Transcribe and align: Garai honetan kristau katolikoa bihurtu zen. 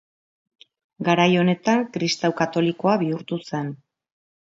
Garai 1.09 1.27
honetan 1.41 1.83
kristau 1.97 2.31
katolikoa 2.39 2.95
bihurtu 3.03 3.39
zen. 3.51 3.71